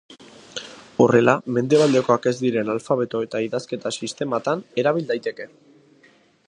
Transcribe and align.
Horrela, 1.03 1.35
mendebaldekoak 1.57 2.25
ez 2.31 2.33
diren 2.39 2.73
alfabeto 2.75 3.21
eta 3.27 3.43
idazketa-sistematan 3.49 4.65
erabil 4.85 5.09
daiteke. 5.13 5.51